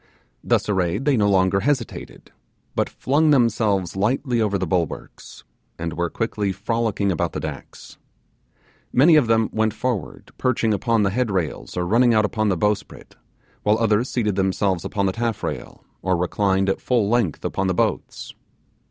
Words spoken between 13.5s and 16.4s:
while others seated themselves upon the taffrail, or